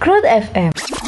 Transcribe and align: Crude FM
Crude 0.00 0.24
FM 0.24 1.01